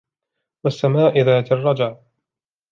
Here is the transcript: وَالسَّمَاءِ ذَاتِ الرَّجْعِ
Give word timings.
وَالسَّمَاءِ 0.63 1.21
ذَاتِ 1.23 1.51
الرَّجْعِ 1.51 1.95